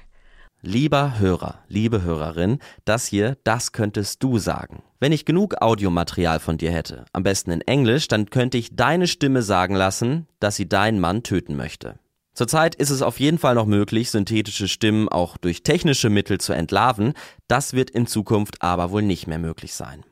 Lieber 0.64 1.18
Hörer, 1.18 1.58
liebe 1.66 2.02
Hörerin, 2.02 2.60
das 2.84 3.06
hier, 3.06 3.36
das 3.42 3.72
könntest 3.72 4.22
du 4.22 4.38
sagen. 4.38 4.84
Wenn 5.00 5.10
ich 5.10 5.24
genug 5.24 5.60
Audiomaterial 5.60 6.38
von 6.38 6.56
dir 6.56 6.70
hätte, 6.70 7.04
am 7.12 7.24
besten 7.24 7.50
in 7.50 7.62
Englisch, 7.62 8.06
dann 8.06 8.30
könnte 8.30 8.58
ich 8.58 8.76
deine 8.76 9.08
Stimme 9.08 9.42
sagen 9.42 9.74
lassen, 9.74 10.28
dass 10.38 10.54
sie 10.54 10.68
deinen 10.68 11.00
Mann 11.00 11.24
töten 11.24 11.56
möchte. 11.56 11.98
Zurzeit 12.32 12.76
ist 12.76 12.90
es 12.90 13.02
auf 13.02 13.18
jeden 13.18 13.38
Fall 13.38 13.56
noch 13.56 13.66
möglich, 13.66 14.12
synthetische 14.12 14.68
Stimmen 14.68 15.08
auch 15.08 15.36
durch 15.36 15.64
technische 15.64 16.10
Mittel 16.10 16.38
zu 16.38 16.52
entlarven. 16.52 17.14
Das 17.48 17.72
wird 17.72 17.90
in 17.90 18.06
Zukunft 18.06 18.62
aber 18.62 18.92
wohl 18.92 19.02
nicht 19.02 19.26
mehr 19.26 19.40
möglich 19.40 19.74
sein. 19.74 20.04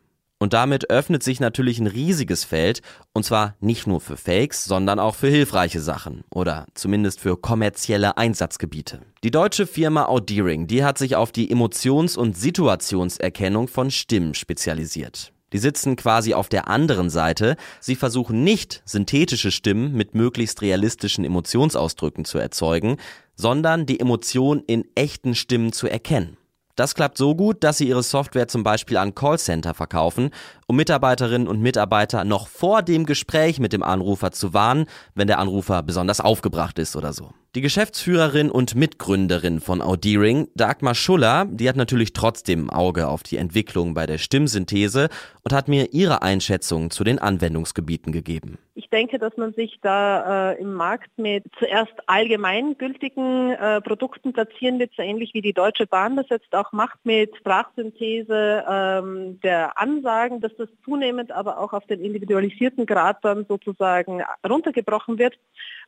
Und 0.42 0.54
damit 0.54 0.88
öffnet 0.88 1.22
sich 1.22 1.38
natürlich 1.38 1.78
ein 1.78 1.86
riesiges 1.86 2.44
Feld, 2.44 2.80
und 3.12 3.24
zwar 3.24 3.56
nicht 3.60 3.86
nur 3.86 4.00
für 4.00 4.16
Fakes, 4.16 4.64
sondern 4.64 4.98
auch 4.98 5.14
für 5.14 5.28
hilfreiche 5.28 5.80
Sachen 5.80 6.24
oder 6.30 6.66
zumindest 6.72 7.20
für 7.20 7.36
kommerzielle 7.36 8.16
Einsatzgebiete. 8.16 9.02
Die 9.22 9.30
deutsche 9.30 9.66
Firma 9.66 10.06
Audeering, 10.06 10.66
die 10.66 10.82
hat 10.82 10.96
sich 10.96 11.14
auf 11.14 11.30
die 11.30 11.50
Emotions- 11.50 12.16
und 12.16 12.38
Situationserkennung 12.38 13.68
von 13.68 13.90
Stimmen 13.90 14.32
spezialisiert. 14.32 15.34
Die 15.52 15.58
sitzen 15.58 15.96
quasi 15.96 16.32
auf 16.32 16.48
der 16.48 16.68
anderen 16.68 17.10
Seite. 17.10 17.56
Sie 17.80 17.96
versuchen 17.96 18.42
nicht, 18.42 18.82
synthetische 18.86 19.50
Stimmen 19.50 19.92
mit 19.92 20.14
möglichst 20.14 20.62
realistischen 20.62 21.24
Emotionsausdrücken 21.24 22.24
zu 22.24 22.38
erzeugen, 22.38 22.96
sondern 23.34 23.84
die 23.84 24.00
Emotion 24.00 24.62
in 24.66 24.86
echten 24.94 25.34
Stimmen 25.34 25.72
zu 25.72 25.86
erkennen. 25.86 26.38
Das 26.80 26.94
klappt 26.94 27.18
so 27.18 27.34
gut, 27.34 27.62
dass 27.62 27.76
sie 27.76 27.88
ihre 27.88 28.02
Software 28.02 28.48
zum 28.48 28.62
Beispiel 28.62 28.96
an 28.96 29.14
Callcenter 29.14 29.74
verkaufen, 29.74 30.30
um 30.66 30.76
Mitarbeiterinnen 30.76 31.46
und 31.46 31.60
Mitarbeiter 31.60 32.24
noch 32.24 32.48
vor 32.48 32.80
dem 32.80 33.04
Gespräch 33.04 33.60
mit 33.60 33.74
dem 33.74 33.82
Anrufer 33.82 34.32
zu 34.32 34.54
warnen, 34.54 34.86
wenn 35.14 35.26
der 35.26 35.40
Anrufer 35.40 35.82
besonders 35.82 36.22
aufgebracht 36.22 36.78
ist 36.78 36.96
oder 36.96 37.12
so. 37.12 37.32
Die 37.54 37.60
Geschäftsführerin 37.60 38.50
und 38.50 38.76
Mitgründerin 38.76 39.60
von 39.60 39.82
Audeering, 39.82 40.48
Dagmar 40.54 40.94
Schuller, 40.94 41.44
die 41.50 41.68
hat 41.68 41.76
natürlich 41.76 42.14
trotzdem 42.14 42.70
Auge 42.70 43.08
auf 43.08 43.24
die 43.24 43.36
Entwicklung 43.36 43.92
bei 43.92 44.06
der 44.06 44.16
Stimmsynthese 44.16 45.10
und 45.42 45.52
hat 45.52 45.68
mir 45.68 45.92
ihre 45.92 46.22
Einschätzung 46.22 46.90
zu 46.90 47.04
den 47.04 47.18
Anwendungsgebieten 47.18 48.10
gegeben. 48.10 48.56
Ich 48.74 48.88
denke, 48.88 49.18
dass 49.18 49.36
man 49.36 49.52
sich 49.52 49.78
da 49.82 50.52
äh, 50.52 50.60
im 50.60 50.74
Markt 50.74 51.10
mit 51.16 51.44
zuerst 51.58 51.92
allgemeingültigen 52.06 53.50
äh, 53.50 53.80
Produkten 53.80 54.32
platzieren 54.32 54.78
wird, 54.78 54.92
so 54.96 55.02
ähnlich 55.02 55.34
wie 55.34 55.42
die 55.42 55.52
Deutsche 55.52 55.86
Bahn 55.86 56.16
das 56.16 56.28
jetzt 56.28 56.54
auch 56.54 56.72
macht 56.72 56.98
mit 57.04 57.36
Sprachsynthese 57.36 58.64
ähm, 58.68 59.40
der 59.40 59.78
Ansagen, 59.78 60.40
dass 60.40 60.54
das 60.56 60.68
zunehmend 60.84 61.32
aber 61.32 61.58
auch 61.58 61.72
auf 61.72 61.86
den 61.86 62.00
individualisierten 62.00 62.86
Grad 62.86 63.24
dann 63.24 63.44
sozusagen 63.46 64.22
runtergebrochen 64.48 65.18
wird. 65.18 65.38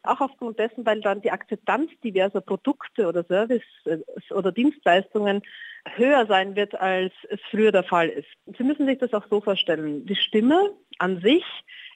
Auch 0.03 0.21
aufgrund 0.21 0.59
dessen, 0.59 0.85
weil 0.85 1.01
dann 1.01 1.23
die 1.23 1.31
Akzeptanz 1.31 1.91
diverser 2.03 2.41
Produkte 2.41 3.07
oder 3.07 3.23
Service 3.25 3.62
äh, 3.85 3.99
oder 4.33 4.51
Dienstleistungen 4.51 5.43
höher 5.95 6.27
sein 6.27 6.57
wird, 6.57 6.75
als 6.81 7.12
es 7.29 7.41
früher 7.51 7.73
der 7.73 7.85
Fall 7.85 8.09
ist. 8.09 8.29
Sie 8.57 8.65
müssen 8.65 8.87
sich 8.87 8.99
das 8.99 9.12
auch 9.15 9.27
so 9.31 9.41
vorstellen. 9.41 10.07
Die 10.07 10.17
Stimme 10.17 10.73
an 10.99 11.21
sich 11.21 11.45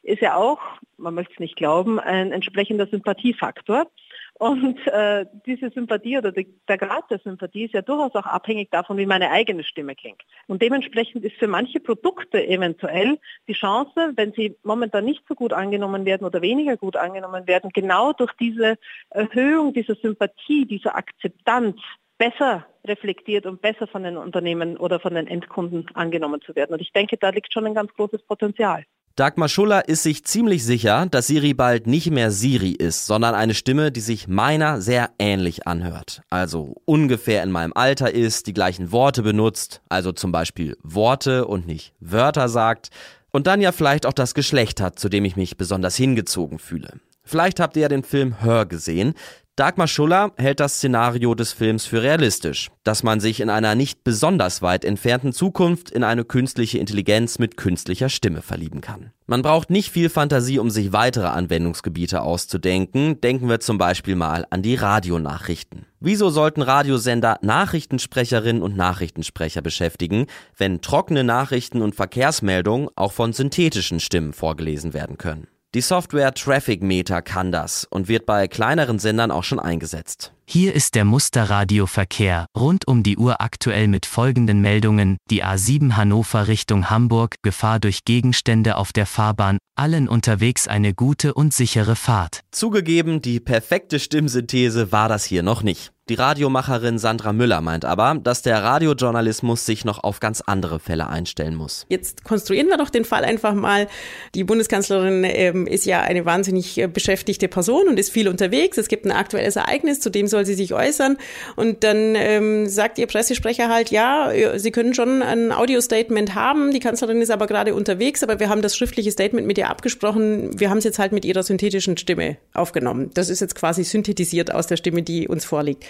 ist 0.06 0.22
ja 0.22 0.36
auch, 0.36 0.60
man 0.96 1.14
möchte 1.14 1.34
es 1.34 1.40
nicht 1.40 1.56
glauben, 1.56 1.98
ein 1.98 2.32
entsprechender 2.32 2.86
Sympathiefaktor. 2.86 3.86
Und 4.34 4.86
äh, 4.86 5.25
diese 5.46 5.70
Sympathie 5.70 6.18
oder 6.18 6.30
die, 6.30 6.46
der 6.68 6.76
Grad 6.76 7.10
der 7.10 7.18
Sympathie 7.18 7.64
ist 7.64 7.75
ja 7.75 7.82
durchaus 7.82 8.14
auch 8.14 8.26
abhängig 8.26 8.70
davon, 8.70 8.98
wie 8.98 9.06
meine 9.06 9.30
eigene 9.30 9.64
Stimme 9.64 9.94
klingt. 9.94 10.22
Und 10.46 10.60
dementsprechend 10.60 11.25
ist 11.25 11.36
für 11.36 11.48
manche 11.48 11.80
Produkte 11.80 12.46
eventuell 12.46 13.18
die 13.48 13.54
Chance, 13.54 14.12
wenn 14.14 14.32
sie 14.32 14.56
momentan 14.62 15.06
nicht 15.06 15.22
so 15.26 15.34
gut 15.34 15.52
angenommen 15.52 16.04
werden 16.04 16.26
oder 16.26 16.42
weniger 16.42 16.76
gut 16.76 16.96
angenommen 16.96 17.46
werden, 17.46 17.70
genau 17.72 18.12
durch 18.12 18.32
diese 18.34 18.76
Erhöhung 19.10 19.72
dieser 19.72 19.94
Sympathie, 19.94 20.66
dieser 20.66 20.96
Akzeptanz 20.96 21.80
besser 22.18 22.66
reflektiert 22.86 23.46
und 23.46 23.60
besser 23.60 23.86
von 23.86 24.02
den 24.02 24.16
Unternehmen 24.16 24.76
oder 24.76 25.00
von 25.00 25.14
den 25.14 25.26
Endkunden 25.26 25.86
angenommen 25.94 26.40
zu 26.42 26.54
werden. 26.54 26.75
Und 26.75 26.80
ich 26.80 26.92
denke, 26.92 27.16
da 27.16 27.30
liegt 27.30 27.52
schon 27.52 27.66
ein 27.66 27.75
ganz 27.75 27.92
großes 27.94 28.22
Potenzial. 28.22 28.84
Dagmar 29.16 29.49
Schuller 29.49 29.88
ist 29.88 30.02
sich 30.02 30.25
ziemlich 30.25 30.62
sicher, 30.62 31.06
dass 31.11 31.28
Siri 31.28 31.54
bald 31.54 31.87
nicht 31.87 32.11
mehr 32.11 32.30
Siri 32.30 32.73
ist, 32.73 33.06
sondern 33.06 33.35
eine 33.35 33.54
Stimme, 33.54 33.90
die 33.90 34.00
sich 34.00 34.28
meiner 34.28 34.82
sehr 34.82 35.08
ähnlich 35.18 35.66
anhört. 35.66 36.20
Also 36.28 36.75
ungefähr 36.85 37.42
in 37.42 37.50
meinem 37.50 37.73
Alter 37.75 38.12
ist, 38.12 38.46
die 38.46 38.52
gleichen 38.52 38.92
Worte 38.92 39.23
benutzt, 39.23 39.80
also 39.88 40.12
zum 40.12 40.32
Beispiel 40.32 40.76
Worte 40.82 41.46
und 41.46 41.66
nicht 41.66 41.94
Wörter 41.99 42.50
sagt, 42.50 42.90
und 43.30 43.46
dann 43.46 43.62
ja 43.62 43.73
vielleicht 43.73 44.04
auch 44.04 44.12
das 44.12 44.35
Geschlecht 44.35 44.82
hat, 44.82 44.99
zu 44.99 45.08
dem 45.08 45.25
ich 45.25 45.35
mich 45.35 45.56
besonders 45.56 45.96
hingezogen 45.96 46.58
fühle. 46.58 47.00
Vielleicht 47.23 47.58
habt 47.58 47.76
ihr 47.76 47.82
ja 47.82 47.88
den 47.88 48.04
Film 48.04 48.42
Hör 48.42 48.66
gesehen. 48.66 49.14
Dagmar 49.56 49.88
Schuller 49.88 50.32
hält 50.36 50.60
das 50.60 50.75
Szenario 50.75 51.34
des 51.34 51.54
Films 51.54 51.86
für 51.86 52.02
realistisch, 52.02 52.68
dass 52.84 53.02
man 53.02 53.20
sich 53.20 53.40
in 53.40 53.48
einer 53.48 53.75
nicht 53.75 54.04
besonders 54.04 54.60
weit 54.60 54.84
entfernten 54.84 55.32
Zukunft 55.32 55.90
in 55.90 56.04
eine 56.04 56.26
künstliche 56.26 56.76
Intelligenz 56.76 57.38
mit 57.38 57.56
künstlicher 57.56 58.10
Stimme 58.10 58.42
verlieben 58.42 58.82
kann. 58.82 59.12
Man 59.26 59.40
braucht 59.40 59.70
nicht 59.70 59.90
viel 59.90 60.10
Fantasie, 60.10 60.58
um 60.58 60.68
sich 60.68 60.92
weitere 60.92 61.28
Anwendungsgebiete 61.28 62.20
auszudenken. 62.20 63.22
Denken 63.22 63.48
wir 63.48 63.60
zum 63.60 63.78
Beispiel 63.78 64.14
mal 64.14 64.46
an 64.50 64.60
die 64.60 64.75
Radionachrichten. 64.75 65.86
Wieso 66.00 66.28
sollten 66.28 66.60
Radiosender 66.60 67.38
Nachrichtensprecherinnen 67.40 68.60
und 68.60 68.76
Nachrichtensprecher 68.76 69.62
beschäftigen, 69.62 70.26
wenn 70.58 70.82
trockene 70.82 71.25
Nachrichten 71.25 71.80
und 71.80 71.94
Verkehrsmeldungen 71.94 72.90
auch 72.94 73.12
von 73.12 73.32
synthetischen 73.32 74.00
Stimmen 74.00 74.34
vorgelesen 74.34 74.92
werden 74.92 75.16
können? 75.16 75.46
Die 75.75 75.80
Software 75.80 76.32
Traffic 76.32 76.82
Meter 76.82 77.23
kann 77.23 77.52
das 77.52 77.85
und 77.85 78.08
wird 78.08 78.25
bei 78.25 78.49
kleineren 78.49 78.99
Sendern 78.99 79.30
auch 79.30 79.44
schon 79.44 79.58
eingesetzt. 79.58 80.36
Hier 80.48 80.74
ist 80.74 80.94
der 80.94 81.04
Musterradioverkehr 81.04 82.46
rund 82.56 82.86
um 82.86 83.02
die 83.02 83.16
Uhr 83.16 83.40
aktuell 83.40 83.88
mit 83.88 84.06
folgenden 84.06 84.60
Meldungen. 84.60 85.16
Die 85.28 85.44
A7 85.44 85.96
Hannover 85.96 86.46
Richtung 86.46 86.88
Hamburg, 86.88 87.34
Gefahr 87.42 87.80
durch 87.80 88.04
Gegenstände 88.04 88.76
auf 88.76 88.92
der 88.92 89.06
Fahrbahn, 89.06 89.58
allen 89.74 90.08
unterwegs 90.08 90.68
eine 90.68 90.94
gute 90.94 91.34
und 91.34 91.52
sichere 91.52 91.96
Fahrt. 91.96 92.42
Zugegeben, 92.52 93.20
die 93.20 93.40
perfekte 93.40 93.98
Stimmsynthese 93.98 94.92
war 94.92 95.08
das 95.08 95.24
hier 95.24 95.42
noch 95.42 95.64
nicht. 95.64 95.92
Die 96.08 96.14
Radiomacherin 96.14 97.00
Sandra 97.00 97.32
Müller 97.32 97.60
meint 97.60 97.84
aber, 97.84 98.14
dass 98.14 98.42
der 98.42 98.62
Radiojournalismus 98.62 99.66
sich 99.66 99.84
noch 99.84 100.04
auf 100.04 100.20
ganz 100.20 100.40
andere 100.40 100.78
Fälle 100.78 101.08
einstellen 101.08 101.56
muss. 101.56 101.84
Jetzt 101.88 102.22
konstruieren 102.22 102.68
wir 102.68 102.76
doch 102.76 102.90
den 102.90 103.04
Fall 103.04 103.24
einfach 103.24 103.54
mal. 103.54 103.88
Die 104.36 104.44
Bundeskanzlerin 104.44 105.24
ähm, 105.24 105.66
ist 105.66 105.84
ja 105.84 106.02
eine 106.02 106.24
wahnsinnig 106.24 106.78
äh, 106.78 106.86
beschäftigte 106.86 107.48
Person 107.48 107.88
und 107.88 107.98
ist 107.98 108.12
viel 108.12 108.28
unterwegs. 108.28 108.78
Es 108.78 108.86
gibt 108.86 109.04
ein 109.04 109.10
aktuelles 109.10 109.56
Ereignis, 109.56 109.98
zu 109.98 110.08
dem 110.08 110.28
soll 110.37 110.45
sie 110.45 110.55
sich 110.55 110.75
äußern. 110.75 111.16
Und 111.57 111.83
dann 111.83 112.14
ähm, 112.14 112.69
sagt 112.69 112.99
ihr 112.99 113.07
Pressesprecher 113.07 113.71
halt, 113.71 113.90
ja, 113.90 114.31
Sie 114.57 114.71
können 114.71 114.93
schon 114.93 115.23
ein 115.23 115.50
Audio-Statement 115.50 116.35
haben. 116.35 116.73
Die 116.73 116.81
Kanzlerin 116.81 117.23
ist 117.23 117.31
aber 117.31 117.47
gerade 117.47 117.75
unterwegs, 117.75 118.23
aber 118.23 118.38
wir 118.38 118.50
haben 118.50 118.61
das 118.61 118.76
schriftliche 118.76 119.11
Statement 119.11 119.47
mit 119.47 119.57
ihr 119.57 119.71
abgesprochen. 119.71 120.59
Wir 120.61 120.69
haben 120.69 120.78
es 120.78 120.85
jetzt 120.85 120.99
halt 120.99 121.12
mit 121.12 121.25
ihrer 121.25 121.43
synthetischen 121.43 121.97
Stimme 121.97 122.37
aufgenommen. 122.52 123.11
Das 123.14 123.31
ist 123.31 123.40
jetzt 123.40 123.55
quasi 123.55 123.83
synthetisiert 123.83 124.52
aus 124.52 124.66
der 124.66 124.76
Stimme, 124.76 125.02
die 125.02 125.26
uns 125.26 125.47
vorliegt. 125.47 125.85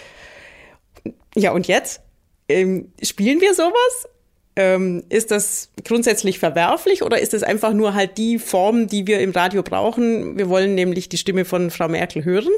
Ja, 1.35 1.51
und 1.51 1.67
jetzt? 1.67 2.01
Ähm, 2.47 2.93
spielen 3.03 3.41
wir 3.41 3.53
sowas? 3.53 4.07
Ähm, 4.55 5.03
ist 5.09 5.29
das 5.31 5.69
grundsätzlich 5.83 6.39
verwerflich 6.39 7.03
oder 7.03 7.19
ist 7.19 7.33
es 7.33 7.43
einfach 7.43 7.73
nur 7.73 7.93
halt 7.93 8.17
die 8.17 8.39
Form, 8.39 8.87
die 8.87 9.05
wir 9.05 9.19
im 9.19 9.31
Radio 9.31 9.61
brauchen? 9.61 10.37
Wir 10.37 10.47
wollen 10.47 10.73
nämlich 10.73 11.09
die 11.09 11.17
Stimme 11.17 11.43
von 11.43 11.69
Frau 11.69 11.89
Merkel 11.89 12.23
hören. 12.23 12.53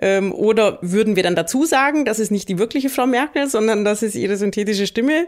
Ähm, 0.00 0.32
oder 0.32 0.78
würden 0.80 1.16
wir 1.16 1.22
dann 1.22 1.36
dazu 1.36 1.64
sagen, 1.64 2.04
das 2.04 2.18
ist 2.18 2.30
nicht 2.30 2.48
die 2.48 2.58
wirkliche 2.58 2.88
Frau 2.88 3.06
Merkel, 3.06 3.48
sondern 3.48 3.84
das 3.84 4.02
ist 4.02 4.14
ihre 4.14 4.36
synthetische 4.36 4.86
Stimme? 4.86 5.26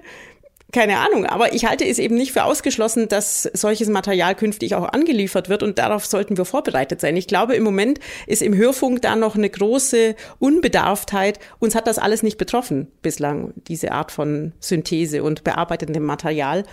keine 0.75 0.99
Ahnung, 0.99 1.25
aber 1.25 1.55
ich 1.55 1.67
halte 1.67 1.87
es 1.87 2.01
eben 2.01 2.17
nicht 2.17 2.33
für 2.33 2.43
ausgeschlossen, 2.43 3.09
dass 3.09 3.45
solches 3.53 3.89
Material 3.89 4.35
künftig 4.35 4.75
auch 4.75 4.93
angeliefert 4.93 5.49
wird 5.49 5.63
und 5.63 5.79
darauf 5.79 6.05
sollten 6.05 6.37
wir 6.37 6.45
vorbereitet 6.45 7.01
sein. 7.01 7.17
Ich 7.17 7.29
glaube, 7.29 7.55
im 7.55 7.63
Moment 7.63 8.01
ist 8.27 8.43
im 8.43 8.57
Hörfunk 8.57 9.01
da 9.01 9.15
noch 9.15 9.37
eine 9.37 9.49
große 9.49 10.17
Unbedarftheit. 10.41 11.39
Uns 11.61 11.77
hat 11.77 11.87
das 11.87 11.99
alles 11.99 12.25
nicht 12.25 12.39
betroffen 12.39 12.89
bislang, 13.03 13.55
diese 13.69 13.93
Art 13.93 14.11
von 14.11 14.53
Synthese 14.59 15.23
und 15.23 15.45
bearbeitendem 15.45 16.03
Material. 16.03 16.65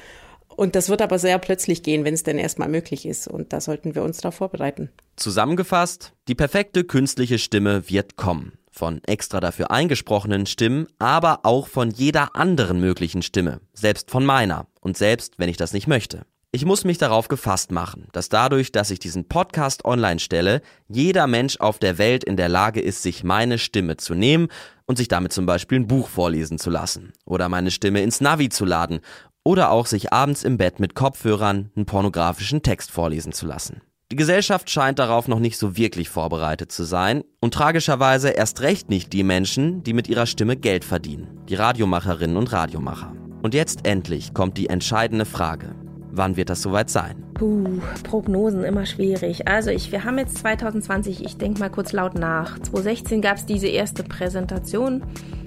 Und 0.62 0.76
das 0.76 0.90
wird 0.90 1.02
aber 1.02 1.18
sehr 1.18 1.40
plötzlich 1.40 1.82
gehen, 1.82 2.06
wenn 2.06 2.14
es 2.14 2.22
denn 2.22 2.38
erstmal 2.38 2.70
möglich 2.70 3.08
ist. 3.08 3.28
Und 3.28 3.52
da 3.52 3.60
sollten 3.60 3.96
wir 3.96 4.04
uns 4.04 4.18
darauf 4.18 4.36
vorbereiten. 4.36 4.92
Zusammengefasst, 5.16 6.14
die 6.28 6.36
perfekte 6.36 6.84
künstliche 6.84 7.40
Stimme 7.40 7.90
wird 7.90 8.16
kommen 8.16 8.60
von 8.70 9.04
extra 9.06 9.40
dafür 9.40 9.72
eingesprochenen 9.72 10.46
Stimmen, 10.46 10.86
aber 11.00 11.40
auch 11.44 11.68
von 11.68 11.90
jeder 11.90 12.36
anderen 12.36 12.80
möglichen 12.80 13.24
Stimme, 13.24 13.60
selbst 13.74 14.12
von 14.12 14.24
meiner 14.24 14.68
und 14.82 14.98
selbst 14.98 15.40
wenn 15.40 15.50
ich 15.50 15.58
das 15.58 15.74
nicht 15.74 15.88
möchte. 15.88 16.28
Ich 16.54 16.66
muss 16.66 16.84
mich 16.84 16.98
darauf 16.98 17.28
gefasst 17.28 17.72
machen, 17.72 18.10
dass 18.12 18.30
dadurch, 18.30 18.72
dass 18.72 18.92
ich 18.92 19.00
diesen 19.00 19.28
Podcast 19.30 19.86
online 19.86 20.20
stelle, 20.20 20.62
jeder 20.90 21.26
Mensch 21.26 21.58
auf 21.62 21.80
der 21.80 21.98
Welt 21.98 22.24
in 22.24 22.36
der 22.36 22.50
Lage 22.50 22.82
ist, 22.82 23.04
sich 23.04 23.24
meine 23.24 23.58
Stimme 23.58 23.96
zu 23.96 24.14
nehmen 24.14 24.50
und 24.86 24.98
sich 24.98 25.08
damit 25.08 25.32
zum 25.32 25.46
Beispiel 25.46 25.80
ein 25.80 25.88
Buch 25.88 26.10
vorlesen 26.10 26.60
zu 26.60 26.70
lassen 26.70 27.14
oder 27.26 27.48
meine 27.48 27.72
Stimme 27.72 28.02
ins 28.02 28.20
Navi 28.20 28.50
zu 28.50 28.66
laden 28.66 29.00
oder 29.44 29.72
auch 29.72 29.86
sich 29.86 30.14
abends 30.14 30.44
im 30.44 30.58
Bett 30.58 30.80
mit 30.80 30.96
Kopfhörern 30.96 31.72
einen 31.76 31.86
pornografischen 31.86 32.62
Text 32.62 32.92
vorlesen 32.92 33.32
zu 33.32 33.46
lassen. 33.46 33.82
Die 34.12 34.18
Gesellschaft 34.18 34.70
scheint 34.70 35.00
darauf 35.00 35.28
noch 35.28 35.40
nicht 35.40 35.58
so 35.58 35.78
wirklich 35.78 36.10
vorbereitet 36.10 36.72
zu 36.72 36.84
sein 36.84 37.24
und 37.40 37.54
tragischerweise 37.54 38.30
erst 38.30 38.62
recht 38.62 38.90
nicht 38.90 39.14
die 39.14 39.24
Menschen, 39.24 39.84
die 39.84 39.94
mit 39.94 40.10
ihrer 40.10 40.26
Stimme 40.26 40.58
Geld 40.58 40.84
verdienen, 40.84 41.30
die 41.48 41.56
Radiomacherinnen 41.56 42.36
und 42.36 42.52
Radiomacher. 42.52 43.14
Und 43.42 43.54
jetzt 43.54 43.88
endlich 43.88 44.34
kommt 44.34 44.58
die 44.58 44.68
entscheidende 44.68 45.26
Frage. 45.26 45.76
Wann 46.12 46.36
wird 46.36 46.50
das 46.50 46.62
soweit 46.62 46.90
sein? 46.90 47.24
Puh, 47.36 47.80
Prognosen 48.04 48.66
immer 48.66 48.86
schwierig. 48.86 49.48
Also 49.48 49.70
ich, 49.70 49.94
wir 49.94 50.04
haben 50.04 50.18
jetzt 50.18 50.40
2020, 50.40 51.24
ich 51.24 51.38
denke 51.38 51.62
mal 51.62 51.70
kurz 51.70 51.94
laut 51.94 52.16
nach. 52.16 52.60
2016 52.60 53.22
gab 53.22 53.38
es 53.38 53.46
diese 53.46 53.68
erste 53.68 54.04
Präsentation. 54.04 55.04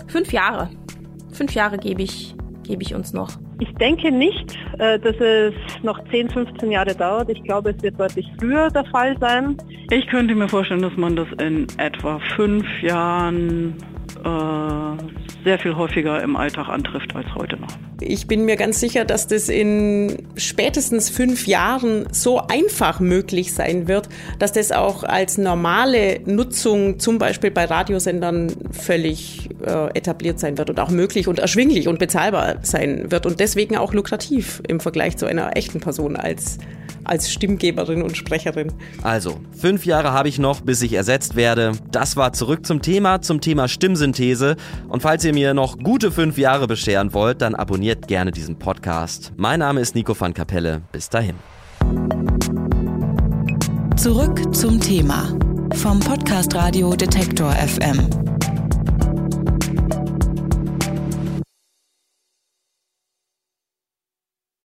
Fünf 0.06 0.32
Jahre. 0.32 0.70
Fünf 1.32 1.52
Jahre 1.54 1.76
gebe 1.76 2.02
ich 2.02 2.34
gebe 2.64 2.82
ich 2.82 2.94
uns 2.94 3.12
noch? 3.12 3.38
Ich 3.60 3.72
denke 3.74 4.10
nicht, 4.10 4.58
äh, 4.78 4.98
dass 4.98 5.16
es 5.16 5.54
noch 5.82 6.02
10, 6.10 6.30
15 6.30 6.70
Jahre 6.70 6.94
dauert. 6.94 7.28
Ich 7.30 7.42
glaube, 7.44 7.70
es 7.70 7.82
wird 7.82 7.98
deutlich 7.98 8.26
früher 8.38 8.68
der 8.70 8.84
Fall 8.86 9.16
sein. 9.20 9.56
Ich 9.90 10.06
könnte 10.08 10.34
mir 10.34 10.48
vorstellen, 10.48 10.82
dass 10.82 10.96
man 10.96 11.14
das 11.14 11.28
in 11.40 11.66
etwa 11.78 12.18
fünf 12.36 12.66
Jahren 12.82 13.74
äh, 14.24 15.23
sehr 15.44 15.58
viel 15.58 15.76
häufiger 15.76 16.22
im 16.22 16.36
Alltag 16.36 16.68
antrifft 16.68 17.14
als 17.14 17.26
heute 17.34 17.56
noch. 17.56 17.68
Ich 18.00 18.26
bin 18.26 18.44
mir 18.44 18.56
ganz 18.56 18.80
sicher, 18.80 19.04
dass 19.04 19.26
das 19.26 19.48
in 19.48 20.26
spätestens 20.36 21.10
fünf 21.10 21.46
Jahren 21.46 22.06
so 22.10 22.40
einfach 22.40 22.98
möglich 22.98 23.52
sein 23.52 23.86
wird, 23.86 24.08
dass 24.38 24.52
das 24.52 24.72
auch 24.72 25.04
als 25.04 25.38
normale 25.38 26.20
Nutzung 26.24 26.98
zum 26.98 27.18
Beispiel 27.18 27.50
bei 27.50 27.66
Radiosendern 27.66 28.52
völlig 28.72 29.50
äh, 29.64 29.96
etabliert 29.96 30.40
sein 30.40 30.58
wird 30.58 30.70
und 30.70 30.80
auch 30.80 30.90
möglich 30.90 31.28
und 31.28 31.38
erschwinglich 31.38 31.88
und 31.88 31.98
bezahlbar 31.98 32.56
sein 32.62 33.10
wird 33.10 33.26
und 33.26 33.38
deswegen 33.38 33.76
auch 33.76 33.92
lukrativ 33.92 34.62
im 34.66 34.80
Vergleich 34.80 35.16
zu 35.16 35.26
einer 35.26 35.56
echten 35.56 35.80
Person 35.80 36.16
als 36.16 36.58
als 37.04 37.30
Stimmgeberin 37.30 38.02
und 38.02 38.16
Sprecherin. 38.16 38.72
Also, 39.02 39.38
fünf 39.58 39.86
Jahre 39.86 40.12
habe 40.12 40.28
ich 40.28 40.38
noch, 40.38 40.62
bis 40.62 40.82
ich 40.82 40.94
ersetzt 40.94 41.36
werde. 41.36 41.72
Das 41.92 42.16
war 42.16 42.32
zurück 42.32 42.66
zum 42.66 42.82
Thema, 42.82 43.20
zum 43.20 43.40
Thema 43.40 43.68
Stimmsynthese. 43.68 44.56
Und 44.88 45.02
falls 45.02 45.24
ihr 45.24 45.33
mir 45.34 45.52
noch 45.52 45.76
gute 45.78 46.10
fünf 46.10 46.38
Jahre 46.38 46.66
bescheren 46.66 47.12
wollt, 47.12 47.42
dann 47.42 47.54
abonniert 47.54 48.08
gerne 48.08 48.30
diesen 48.30 48.56
Podcast. 48.58 49.32
Mein 49.36 49.58
Name 49.58 49.80
ist 49.80 49.94
Nico 49.94 50.18
van 50.18 50.32
Kapelle. 50.32 50.82
Bis 50.92 51.10
dahin. 51.10 51.34
Zurück 53.96 54.54
zum 54.54 54.80
Thema 54.80 55.36
vom 55.74 56.00
Podcast 56.00 56.54
Radio 56.54 56.94
Detektor 56.94 57.50
FM. 57.52 58.33